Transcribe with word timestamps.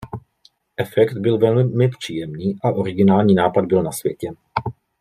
Efekt 0.77 1.17
byl 1.17 1.37
velmi 1.37 1.89
příjemný 1.89 2.57
a 2.63 2.71
originální 2.71 3.33
nápad 3.35 3.65
byl 3.65 3.83
na 3.83 3.91
světě. 3.91 4.31